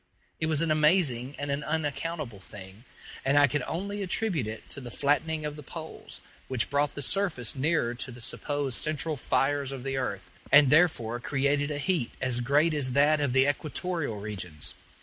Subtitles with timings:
[0.39, 2.85] It was an amazing and an unaccountable thing,
[3.23, 7.03] and I could only attribute it to the flattening of the poles, which brought the
[7.03, 12.09] surface nearer to the supposed central fires of the earth, and therefore created a heat
[12.19, 14.73] as great as that of the equatorial regions.